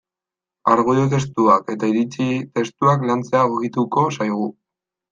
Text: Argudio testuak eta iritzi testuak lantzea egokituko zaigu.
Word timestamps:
Argudio 0.75 1.03
testuak 1.11 1.69
eta 1.75 1.91
iritzi 1.93 2.27
testuak 2.57 3.09
lantzea 3.13 3.47
egokituko 3.49 4.11
zaigu. 4.19 4.53